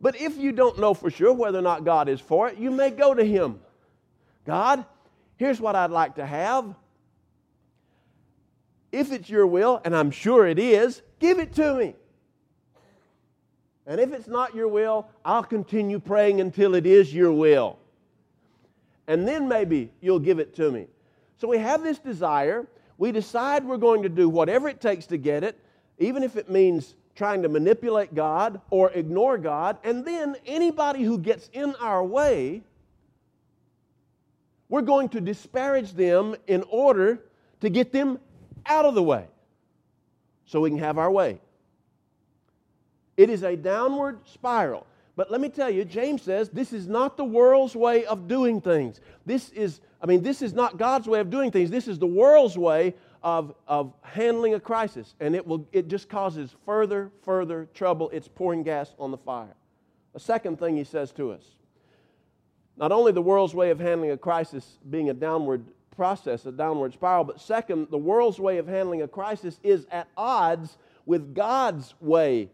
But 0.00 0.20
if 0.20 0.36
you 0.36 0.52
don't 0.52 0.78
know 0.78 0.94
for 0.94 1.10
sure 1.10 1.32
whether 1.32 1.58
or 1.58 1.62
not 1.62 1.84
God 1.84 2.08
is 2.08 2.20
for 2.20 2.48
it, 2.48 2.58
you 2.58 2.70
may 2.70 2.90
go 2.90 3.14
to 3.14 3.24
Him. 3.24 3.60
God, 4.44 4.84
here's 5.36 5.60
what 5.60 5.74
I'd 5.74 5.90
like 5.90 6.16
to 6.16 6.26
have. 6.26 6.74
If 8.92 9.10
it's 9.10 9.28
your 9.28 9.46
will, 9.46 9.80
and 9.84 9.96
I'm 9.96 10.10
sure 10.10 10.46
it 10.46 10.58
is, 10.58 11.02
give 11.18 11.38
it 11.38 11.54
to 11.54 11.74
me. 11.74 11.94
And 13.86 14.00
if 14.00 14.12
it's 14.12 14.26
not 14.26 14.54
your 14.54 14.68
will, 14.68 15.08
I'll 15.24 15.44
continue 15.44 16.00
praying 16.00 16.40
until 16.40 16.74
it 16.74 16.86
is 16.86 17.14
your 17.14 17.32
will. 17.32 17.78
And 19.06 19.26
then 19.26 19.46
maybe 19.48 19.90
you'll 20.00 20.18
give 20.18 20.40
it 20.40 20.54
to 20.56 20.72
me. 20.72 20.86
So 21.38 21.46
we 21.46 21.58
have 21.58 21.82
this 21.82 21.98
desire. 21.98 22.66
We 22.98 23.12
decide 23.12 23.64
we're 23.64 23.76
going 23.76 24.02
to 24.02 24.08
do 24.08 24.28
whatever 24.28 24.68
it 24.68 24.80
takes 24.80 25.06
to 25.06 25.16
get 25.16 25.44
it, 25.44 25.58
even 25.98 26.22
if 26.22 26.36
it 26.36 26.50
means 26.50 26.96
trying 27.14 27.42
to 27.42 27.48
manipulate 27.48 28.14
God 28.14 28.60
or 28.70 28.90
ignore 28.90 29.38
God. 29.38 29.78
And 29.84 30.04
then 30.04 30.36
anybody 30.46 31.04
who 31.04 31.18
gets 31.18 31.48
in 31.52 31.74
our 31.76 32.04
way, 32.04 32.62
we're 34.68 34.82
going 34.82 35.08
to 35.10 35.20
disparage 35.20 35.92
them 35.92 36.34
in 36.48 36.64
order 36.68 37.22
to 37.60 37.70
get 37.70 37.92
them 37.92 38.18
out 38.66 38.84
of 38.84 38.94
the 38.94 39.02
way 39.02 39.26
so 40.44 40.60
we 40.60 40.70
can 40.70 40.78
have 40.80 40.98
our 40.98 41.10
way. 41.10 41.40
It 43.16 43.30
is 43.30 43.42
a 43.42 43.56
downward 43.56 44.20
spiral. 44.26 44.86
But 45.16 45.30
let 45.30 45.40
me 45.40 45.48
tell 45.48 45.70
you, 45.70 45.84
James 45.84 46.22
says 46.22 46.50
this 46.50 46.72
is 46.72 46.86
not 46.86 47.16
the 47.16 47.24
world's 47.24 47.74
way 47.74 48.04
of 48.04 48.28
doing 48.28 48.60
things. 48.60 49.00
This 49.24 49.48
is, 49.50 49.80
I 50.02 50.06
mean, 50.06 50.22
this 50.22 50.42
is 50.42 50.52
not 50.52 50.76
God's 50.76 51.08
way 51.08 51.20
of 51.20 51.30
doing 51.30 51.50
things. 51.50 51.70
This 51.70 51.88
is 51.88 51.98
the 51.98 52.06
world's 52.06 52.58
way 52.58 52.94
of, 53.22 53.54
of 53.66 53.94
handling 54.02 54.52
a 54.52 54.60
crisis. 54.60 55.14
And 55.18 55.34
it, 55.34 55.46
will, 55.46 55.66
it 55.72 55.88
just 55.88 56.10
causes 56.10 56.54
further, 56.66 57.10
further 57.22 57.66
trouble. 57.72 58.10
It's 58.10 58.28
pouring 58.28 58.62
gas 58.62 58.94
on 58.98 59.10
the 59.10 59.16
fire. 59.16 59.56
A 60.14 60.20
second 60.20 60.58
thing 60.58 60.76
he 60.76 60.84
says 60.84 61.12
to 61.12 61.32
us 61.32 61.42
not 62.76 62.92
only 62.92 63.10
the 63.10 63.22
world's 63.22 63.54
way 63.54 63.70
of 63.70 63.80
handling 63.80 64.10
a 64.10 64.18
crisis 64.18 64.78
being 64.90 65.08
a 65.08 65.14
downward 65.14 65.64
process, 65.96 66.44
a 66.44 66.52
downward 66.52 66.92
spiral, 66.92 67.24
but 67.24 67.40
second, 67.40 67.88
the 67.90 67.96
world's 67.96 68.38
way 68.38 68.58
of 68.58 68.66
handling 68.66 69.00
a 69.00 69.08
crisis 69.08 69.58
is 69.62 69.86
at 69.90 70.08
odds 70.14 70.76
with 71.06 71.34
God's 71.34 71.94
way 72.00 72.50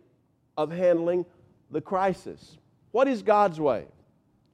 of 0.57 0.71
handling 0.71 1.25
the 1.71 1.81
crisis. 1.81 2.59
What 2.91 3.09
is 3.09 3.23
God's 3.23 3.59
way? 3.61 3.87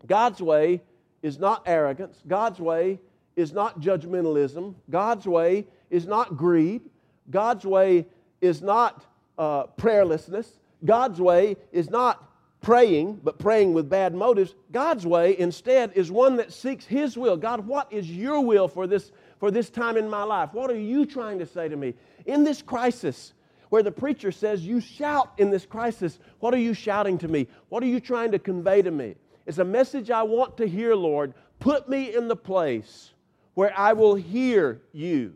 God's 0.06 0.40
way 0.40 0.82
is 1.22 1.38
not 1.38 1.62
arrogance. 1.66 2.22
God's 2.26 2.60
way 2.60 3.00
is 3.36 3.52
not 3.52 3.80
judgmentalism. 3.80 4.74
God's 4.90 5.26
way 5.26 5.66
is 5.90 6.06
not 6.06 6.36
greed. 6.36 6.82
God's 7.30 7.64
way 7.64 8.06
is 8.40 8.62
not 8.62 9.04
uh, 9.36 9.66
prayerlessness. 9.76 10.46
God's 10.84 11.20
way 11.20 11.56
is 11.72 11.90
not 11.90 12.24
praying, 12.60 13.20
but 13.22 13.38
praying 13.38 13.72
with 13.72 13.88
bad 13.88 14.14
motives. 14.14 14.54
God's 14.72 15.06
way 15.06 15.38
instead 15.38 15.92
is 15.94 16.10
one 16.10 16.36
that 16.36 16.52
seeks 16.52 16.84
His 16.84 17.16
will. 17.16 17.36
God, 17.36 17.66
what 17.66 17.92
is 17.92 18.10
your 18.10 18.40
will 18.40 18.68
for 18.68 18.86
this, 18.86 19.12
for 19.38 19.50
this 19.50 19.70
time 19.70 19.96
in 19.96 20.08
my 20.08 20.22
life? 20.22 20.50
What 20.52 20.70
are 20.70 20.78
you 20.78 21.06
trying 21.06 21.38
to 21.38 21.46
say 21.46 21.68
to 21.68 21.76
me? 21.76 21.94
In 22.26 22.44
this 22.44 22.62
crisis, 22.62 23.32
where 23.70 23.82
the 23.82 23.92
preacher 23.92 24.32
says, 24.32 24.64
You 24.64 24.80
shout 24.80 25.32
in 25.38 25.50
this 25.50 25.66
crisis. 25.66 26.18
What 26.40 26.54
are 26.54 26.58
you 26.58 26.74
shouting 26.74 27.18
to 27.18 27.28
me? 27.28 27.48
What 27.68 27.82
are 27.82 27.86
you 27.86 28.00
trying 28.00 28.32
to 28.32 28.38
convey 28.38 28.82
to 28.82 28.90
me? 28.90 29.16
It's 29.46 29.58
a 29.58 29.64
message 29.64 30.10
I 30.10 30.22
want 30.22 30.56
to 30.58 30.68
hear, 30.68 30.94
Lord. 30.94 31.34
Put 31.58 31.88
me 31.88 32.14
in 32.14 32.28
the 32.28 32.36
place 32.36 33.12
where 33.54 33.72
I 33.76 33.92
will 33.92 34.14
hear 34.14 34.82
you. 34.92 35.34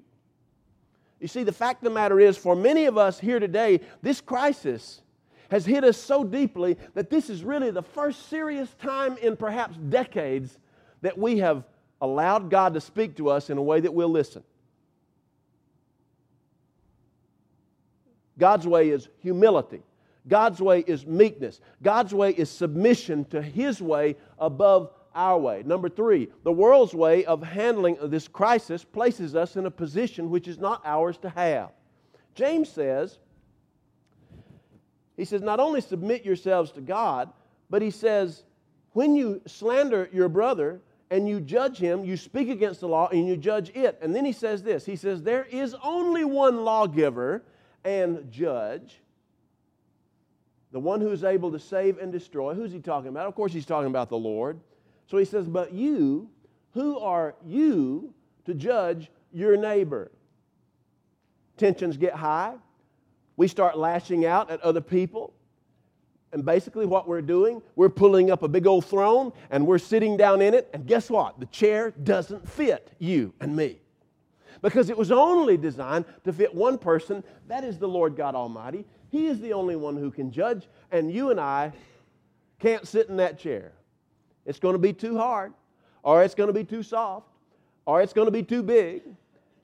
You 1.21 1.29
see, 1.29 1.45
the 1.45 1.53
fact 1.53 1.83
of 1.83 1.85
the 1.85 1.95
matter 1.95 2.19
is, 2.21 2.37
for 2.37 2.57
many 2.57 2.87
of 2.87 2.99
us 2.99 3.19
here 3.19 3.39
today, 3.39 3.81
this 4.03 4.21
crisis 4.21 5.03
has 5.51 5.65
hit 5.65 5.85
us 5.85 5.97
so 5.97 6.25
deeply 6.25 6.77
that 6.95 7.11
this 7.11 7.31
is 7.31 7.45
really 7.45 7.71
the 7.71 7.83
first 7.83 8.29
serious 8.29 8.75
time 8.75 9.17
in 9.19 9.37
perhaps 9.37 9.77
decades 9.77 10.59
that 11.03 11.17
we 11.17 11.39
have 11.39 11.65
allowed 12.01 12.51
God 12.51 12.75
to 12.75 12.81
speak 12.81 13.17
to 13.17 13.29
us 13.29 13.51
in 13.51 13.59
a 13.59 13.63
way 13.63 13.79
that 13.81 13.93
we'll 13.93 14.09
listen. 14.09 14.43
God's 18.43 18.67
way 18.67 18.91
is 18.91 19.09
humility. 19.21 19.85
God's 20.27 20.61
way 20.61 20.81
is 20.81 21.07
meekness. 21.07 21.61
God's 21.81 22.13
way 22.13 22.33
is 22.33 22.51
submission 22.51 23.25
to 23.27 23.41
His 23.41 23.81
way 23.81 24.17
above 24.37 24.91
our 25.15 25.39
way. 25.39 25.63
Number 25.65 25.89
three, 25.89 26.27
the 26.43 26.51
world's 26.51 26.93
way 26.93 27.25
of 27.25 27.41
handling 27.41 27.97
this 28.03 28.27
crisis 28.27 28.83
places 28.83 29.37
us 29.37 29.55
in 29.55 29.67
a 29.67 29.71
position 29.71 30.29
which 30.29 30.49
is 30.49 30.59
not 30.59 30.83
ours 30.85 31.19
to 31.19 31.29
have. 31.29 31.71
James 32.35 32.69
says, 32.69 33.21
he 35.17 35.25
says, 35.25 35.41
not 35.41 35.61
only 35.61 35.81
submit 35.81 36.25
yourselves 36.25 36.73
to 36.73 36.81
God, 36.81 37.33
but 37.71 37.81
he 37.81 37.93
says, 37.93 38.43
when 38.91 39.15
you 39.15 39.41
slander 39.47 40.11
your 40.13 40.29
brother 40.29 40.81
and 41.13 41.29
you 41.29 41.41
judge 41.41 41.79
him, 41.79 42.05
you 42.05 42.17
speak 42.17 42.49
against 42.49 42.81
the 42.81 42.89
law 42.89 43.07
and 43.07 43.25
you 43.25 43.37
judge 43.37 43.71
it. 43.77 44.01
And 44.03 44.13
then 44.13 44.25
he 44.25 44.33
says 44.33 44.65
this 44.65 44.85
He 44.85 44.97
says, 44.97 45.23
There 45.23 45.45
is 45.45 45.77
only 45.85 46.25
one 46.25 46.65
lawgiver 46.65 47.45
and 47.85 48.31
judge, 48.31 49.01
the 50.71 50.81
one 50.81 51.01
who 51.01 51.11
is 51.11 51.25
able 51.25 51.53
to 51.53 51.59
save 51.59 51.99
and 51.99 52.11
destroy. 52.11 52.55
Who's 52.55 52.73
he 52.73 52.81
talking 52.81 53.09
about? 53.09 53.27
Of 53.27 53.35
course, 53.35 53.53
he's 53.53 53.67
talking 53.67 53.89
about 53.89 54.09
the 54.09 54.17
Lord. 54.17 54.59
So 55.07 55.19
he 55.19 55.25
says, 55.25 55.47
But 55.47 55.73
you, 55.73 56.31
who 56.73 56.99
are 56.99 57.35
you 57.45 58.15
to 58.47 58.55
judge 58.55 59.11
your 59.33 59.57
neighbor? 59.57 60.11
Tensions 61.59 61.97
get 61.97 62.15
high. 62.15 62.55
We 63.37 63.49
start 63.49 63.77
lashing 63.77 64.25
out 64.25 64.51
at 64.51 64.61
other 64.63 64.81
people. 64.81 65.35
And 66.33 66.47
basically, 66.47 66.87
what 66.87 67.07
we're 67.07 67.21
doing, 67.21 67.61
we're 67.77 67.91
pulling 67.91 68.31
up 68.31 68.43
a 68.43 68.49
big 68.49 68.67
old 68.67 68.87
throne 68.87 69.33
and 69.51 69.67
we're 69.67 69.79
sitting 69.79 70.17
down 70.17 70.41
in 70.41 70.55
it. 70.55 70.71
And 70.73 70.87
guess 70.87 71.11
what? 71.11 71.39
The 71.39 71.47
chair 71.47 71.91
doesn't 71.91 72.49
fit 72.49 72.91
you 72.99 73.35
and 73.39 73.55
me. 73.55 73.82
Because 74.63 74.89
it 74.89 74.97
was 74.97 75.11
only 75.11 75.57
designed 75.57 76.05
to 76.25 76.33
fit 76.33 76.55
one 76.55 76.79
person. 76.79 77.23
That 77.49 77.65
is 77.65 77.79
the 77.79 77.89
Lord 77.89 78.17
God 78.17 78.35
Almighty. 78.35 78.87
He 79.11 79.27
is 79.27 79.41
the 79.41 79.53
only 79.53 79.77
one 79.77 79.97
who 79.97 80.11
can 80.11 80.31
judge. 80.31 80.69
And 80.91 81.13
you 81.13 81.31
and 81.31 81.41
I 81.41 81.73
can't 82.61 82.87
sit 82.87 83.09
in 83.09 83.17
that 83.17 83.39
chair. 83.39 83.73
It's 84.47 84.61
going 84.61 84.75
to 84.75 84.79
be 84.79 84.93
too 84.93 85.19
hard, 85.19 85.53
or 86.03 86.23
it's 86.23 86.35
going 86.35 86.47
to 86.47 86.53
be 86.53 86.65
too 86.65 86.83
soft, 86.83 87.29
or 87.87 88.01
it's 88.01 88.13
going 88.13 88.27
to 88.27 88.33
be 88.33 88.43
too 88.43 88.63
big. 88.63 89.03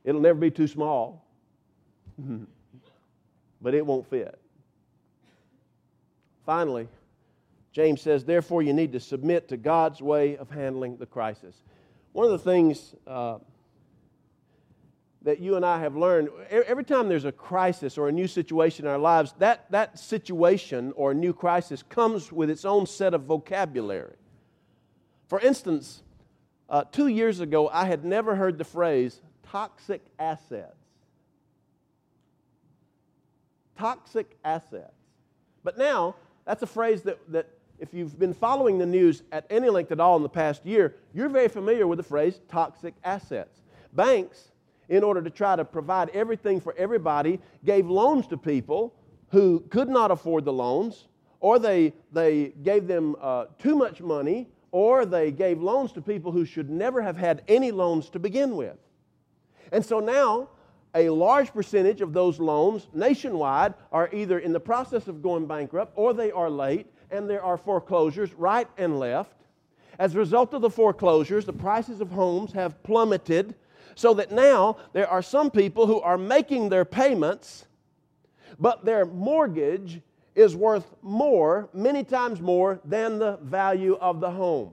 It'll 0.05 0.21
never 0.21 0.38
be 0.38 0.50
too 0.50 0.67
small. 0.67 1.25
but 3.61 3.75
it 3.75 3.87
won't 3.87 4.09
fit. 4.09 4.38
Finally, 6.45 6.88
James 7.73 8.00
says, 8.00 8.25
therefore, 8.25 8.62
you 8.62 8.73
need 8.73 8.93
to 8.93 9.00
submit 9.00 9.49
to 9.49 9.57
God's 9.57 10.00
way 10.00 10.37
of 10.37 10.50
handling 10.50 10.97
the 10.97 11.07
crisis. 11.07 11.62
One 12.12 12.25
of 12.25 12.33
the 12.33 12.38
things 12.38 12.95
uh, 13.07 13.38
that 15.22 15.40
you 15.40 15.56
and 15.56 15.64
I 15.64 15.80
have 15.80 15.96
learned 15.96 16.28
every 16.50 16.84
time 16.84 17.08
there's 17.08 17.25
a 17.25 17.32
crisis 17.32 17.98
or 17.98 18.08
a 18.08 18.12
new 18.12 18.28
situation 18.28 18.87
in 18.87 18.90
our 18.90 18.98
lives, 18.98 19.34
that, 19.38 19.70
that 19.70 19.98
situation 19.98 20.92
or 20.96 21.12
new 21.12 21.32
crisis 21.32 21.82
comes 21.82 22.30
with 22.30 22.50
its 22.50 22.64
own 22.64 22.87
set 22.87 23.14
of 23.14 23.22
vocabulary. 23.22 24.14
For 25.26 25.40
instance, 25.40 26.02
uh, 26.70 26.84
two 26.84 27.08
years 27.08 27.40
ago, 27.40 27.68
I 27.68 27.87
had 27.87 28.04
never 28.04 28.37
heard 28.37 28.58
the 28.58 28.64
phrase 28.64 29.20
toxic 29.42 30.02
assets. 30.18 30.76
Toxic 33.76 34.37
assets. 34.44 34.94
But 35.64 35.78
now, 35.78 36.14
that's 36.44 36.62
a 36.62 36.66
phrase 36.66 37.02
that, 37.02 37.18
that 37.32 37.48
if 37.78 37.92
you've 37.92 38.18
been 38.18 38.34
following 38.34 38.78
the 38.78 38.87
news 38.87 39.22
at 39.32 39.46
any 39.50 39.68
length 39.68 39.92
at 39.92 40.00
all 40.00 40.16
in 40.16 40.22
the 40.22 40.28
past 40.28 40.64
year, 40.64 40.96
you're 41.12 41.28
very 41.28 41.48
familiar 41.48 41.87
with 41.87 41.96
the 41.96 42.02
phrase 42.02 42.40
toxic 42.48 42.94
assets. 43.04 43.60
Banks, 43.92 44.50
in 44.88 45.04
order 45.04 45.23
to 45.23 45.30
try 45.30 45.57
to 45.57 45.64
provide 45.64 46.11
everything 46.11 46.61
for 46.61 46.75
everybody, 46.76 47.40
gave 47.64 47.88
loans 47.88 48.26
to 48.26 48.37
people 48.37 48.95
who 49.30 49.61
could 49.71 49.88
not 49.88 50.11
afford 50.11 50.45
the 50.45 50.52
loans, 50.52 51.09
or 51.40 51.59
they, 51.59 51.92
they 52.12 52.52
gave 52.62 52.87
them 52.87 53.14
uh, 53.21 53.47
too 53.59 53.76
much 53.76 54.00
money, 54.00 54.49
or 54.71 55.07
they 55.07 55.30
gave 55.30 55.62
loans 55.62 55.92
to 55.92 56.00
people 56.00 56.33
who 56.33 56.45
should 56.45 56.71
never 56.71 57.02
have 57.02 57.16
had 57.16 57.42
any 57.49 57.71
loans 57.71 58.09
to 58.11 58.18
begin 58.18 58.57
with. 58.57 58.76
And 59.73 59.85
so 59.85 60.00
now 60.00 60.49
a 60.95 61.11
large 61.11 61.52
percentage 61.52 62.00
of 62.00 62.12
those 62.12 62.40
loans 62.40 62.88
nationwide 62.95 63.75
are 63.92 64.09
either 64.12 64.38
in 64.38 64.52
the 64.52 64.61
process 64.61 65.07
of 65.07 65.23
going 65.23 65.47
bankrupt 65.47 65.92
or 65.97 66.14
they 66.14 66.33
are 66.33 66.50
late, 66.50 66.87
and 67.11 67.28
there 67.28 67.42
are 67.42 67.57
foreclosures 67.57 68.33
right 68.35 68.68
and 68.78 68.99
left. 68.99 69.35
As 69.99 70.14
a 70.14 70.18
result 70.18 70.54
of 70.54 70.62
the 70.62 70.71
foreclosures, 70.71 71.45
the 71.45 71.52
prices 71.52 72.00
of 72.00 72.11
homes 72.11 72.52
have 72.52 72.83
plummeted 72.83 73.54
so 73.99 74.14
that 74.14 74.31
now 74.31 74.76
there 74.93 75.09
are 75.11 75.21
some 75.21 75.50
people 75.50 75.88
who 75.88 76.00
are 76.02 76.17
making 76.17 76.69
their 76.69 76.85
payments, 76.85 77.67
but 78.57 78.85
their 78.85 79.05
mortgage 79.05 80.00
is 80.37 80.55
worth 80.55 80.95
more, 81.02 81.69
many 81.73 82.05
times 82.05 82.40
more, 82.40 82.78
than 82.85 83.19
the 83.19 83.38
value 83.43 83.97
of 83.97 84.21
the 84.21 84.31
home. 84.31 84.71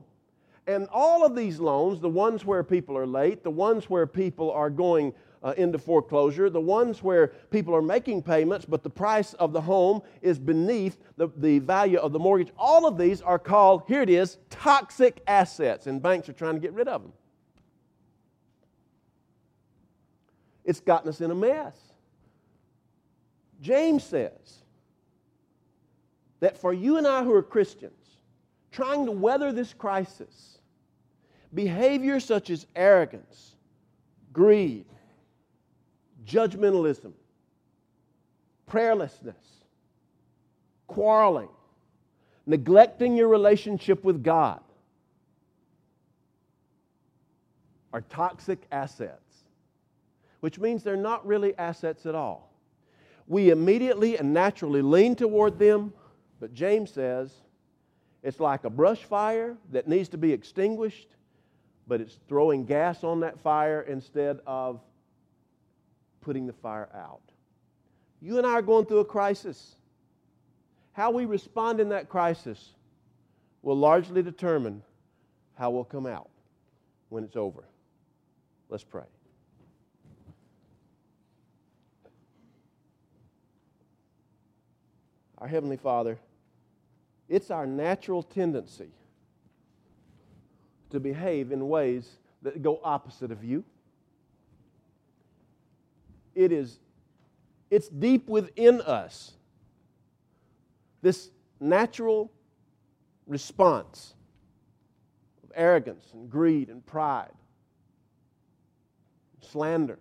And 0.68 0.88
all 0.92 1.26
of 1.26 1.36
these 1.36 1.60
loans, 1.60 2.00
the 2.00 2.08
ones 2.08 2.46
where 2.46 2.64
people 2.64 2.96
are 2.96 3.08
late, 3.08 3.44
the 3.44 3.50
ones 3.50 3.90
where 3.90 4.06
people 4.06 4.52
are 4.52 4.70
going 4.70 5.12
uh, 5.42 5.56
into 5.58 5.80
foreclosure, 5.80 6.52
the 6.52 6.62
ones 6.62 7.02
where 7.02 7.30
people 7.50 7.76
are 7.76 7.82
making 7.82 8.22
payments, 8.22 8.64
but 8.64 8.84
the 8.84 8.92
price 8.92 9.34
of 9.34 9.54
the 9.54 9.62
home 9.62 10.04
is 10.22 10.38
beneath 10.38 11.00
the, 11.18 11.30
the 11.38 11.58
value 11.58 11.98
of 11.98 12.12
the 12.12 12.20
mortgage. 12.20 12.54
All 12.60 12.86
of 12.86 12.96
these 12.96 13.24
are 13.24 13.40
called, 13.40 13.86
here 13.88 14.04
it 14.04 14.10
is, 14.12 14.38
toxic 14.52 15.24
assets, 15.26 15.88
and 15.88 16.00
banks 16.00 16.30
are 16.30 16.34
trying 16.34 16.54
to 16.54 16.62
get 16.62 16.74
rid 16.74 16.88
of 16.88 17.02
them. 17.02 17.14
It's 20.66 20.80
gotten 20.80 21.08
us 21.08 21.22
in 21.22 21.32
a 21.32 21.36
mess. 21.36 21.78
James 23.62 24.04
says 24.04 24.64
that 26.40 26.58
for 26.58 26.74
you 26.74 26.98
and 26.98 27.08
I 27.08 27.24
who 27.24 27.32
are 27.34 27.44
Christians, 27.44 27.94
trying 28.72 29.06
to 29.06 29.12
weather 29.12 29.52
this 29.52 29.74
crisis, 29.74 30.60
behavior 31.54 32.20
such 32.20 32.50
as 32.50 32.68
arrogance, 32.76 33.56
greed, 34.34 34.86
judgmentalism, 36.26 37.14
prayerlessness, 38.70 39.36
quarreling, 40.88 41.50
neglecting 42.46 43.16
your 43.16 43.28
relationship 43.28 44.04
with 44.04 44.24
God 44.24 44.60
are 47.94 48.02
toxic 48.02 48.62
assets, 48.72 49.25
which 50.40 50.60
means 50.60 50.84
they're 50.84 50.96
not 50.96 51.26
really 51.26 51.58
assets 51.58 52.06
at 52.06 52.16
all. 52.16 52.52
We 53.28 53.50
immediately 53.50 54.18
and 54.18 54.34
naturally 54.34 54.82
lean 54.82 55.16
toward 55.16 55.58
them, 55.58 55.94
but 56.40 56.54
James 56.54 56.92
says 56.92 57.34
it's 58.22 58.40
like 58.40 58.64
a 58.64 58.70
brush 58.70 59.04
fire 59.04 59.56
that 59.72 59.88
needs 59.88 60.10
to 60.10 60.18
be 60.18 60.32
extinguished, 60.32 61.08
but 61.88 62.02
it's 62.02 62.20
throwing 62.28 62.66
gas 62.66 63.04
on 63.04 63.20
that 63.22 63.40
fire 63.40 63.82
instead 63.82 64.40
of 64.46 64.82
putting 66.22 66.48
the 66.48 66.54
fire 66.54 66.90
out. 66.94 67.22
You 68.22 68.38
and 68.38 68.48
I 68.48 68.54
are 68.54 68.62
going 68.62 68.86
through 68.86 69.00
a 69.00 69.06
crisis. 69.06 69.76
How 70.94 71.12
we 71.12 71.26
respond 71.26 71.80
in 71.80 71.90
that 71.90 72.10
crisis 72.10 72.72
will 73.62 73.78
largely 73.78 74.24
determine 74.24 74.82
how 75.56 75.72
we'll 75.72 75.84
come 75.84 76.06
out 76.06 76.30
when 77.10 77.24
it's 77.24 77.36
over. 77.36 77.64
Let's 78.70 78.84
pray. 78.84 79.04
Our 85.46 85.50
Heavenly 85.50 85.78
Father, 85.78 86.18
it's 87.30 87.52
our 87.52 87.68
natural 87.68 88.24
tendency 88.24 88.90
to 90.90 91.00
behave 91.00 91.52
in 91.52 91.70
ways 91.70 92.10
that 92.42 92.64
go 92.64 92.80
opposite 92.84 93.32
of 93.32 93.44
you. 93.44 93.64
It 96.34 96.52
is 96.52 96.80
it's 97.70 97.90
deep 97.90 98.28
within 98.28 98.82
us 98.82 99.34
this 101.04 101.30
natural 101.60 102.32
response 103.28 104.16
of 105.44 105.52
arrogance 105.54 106.08
and 106.12 106.28
greed 106.28 106.70
and 106.70 106.84
pride 106.84 107.34
slander. 109.42 110.00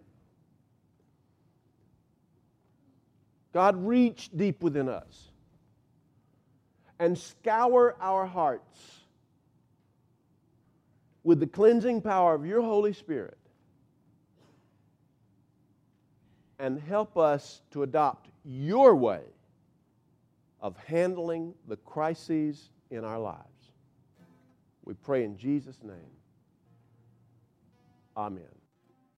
God 3.53 3.77
reach 3.87 4.31
deep 4.35 4.63
within 4.63 4.89
us 4.89 5.33
and 6.99 7.19
scour 7.19 7.97
our 8.01 8.27
hearts 8.27 9.01
with 11.23 11.41
the 11.41 11.47
cleansing 11.47 12.01
power 12.01 12.35
of 12.35 12.47
your 12.47 12.61
holy 12.61 12.93
spirit 12.93 13.39
and 16.59 16.81
help 16.81 17.17
us 17.17 17.63
to 17.73 17.83
adopt 17.83 18.29
your 18.45 18.95
way 18.95 19.23
of 20.61 20.77
handling 20.87 21.55
the 21.69 21.77
crises 21.77 22.71
in 22.91 23.05
our 23.05 23.19
lives. 23.19 23.41
We 24.85 24.95
pray 24.95 25.25
in 25.25 25.37
Jesus' 25.37 25.79
name. 25.83 26.13
Amen. 28.17 28.45